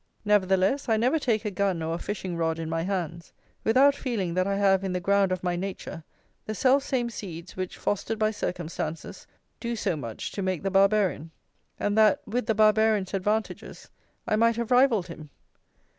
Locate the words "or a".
1.83-1.99